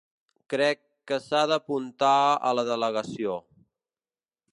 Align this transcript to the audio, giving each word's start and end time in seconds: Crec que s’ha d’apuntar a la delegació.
Crec 0.51 0.79
que 1.11 1.19
s’ha 1.25 1.41
d’apuntar 1.51 2.13
a 2.49 2.55
la 2.61 2.63
delegació. 2.71 3.37